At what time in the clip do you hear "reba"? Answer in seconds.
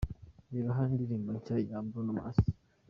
0.51-0.69